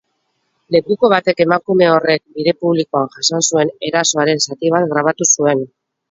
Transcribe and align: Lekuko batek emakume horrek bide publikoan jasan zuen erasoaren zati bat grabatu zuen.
Lekuko 0.75 1.09
batek 1.11 1.41
emakume 1.43 1.89
horrek 1.95 2.23
bide 2.39 2.53
publikoan 2.65 3.11
jasan 3.17 3.45
zuen 3.51 3.73
erasoaren 3.89 4.41
zati 4.47 4.71
bat 4.77 4.89
grabatu 4.95 5.29
zuen. 5.35 5.63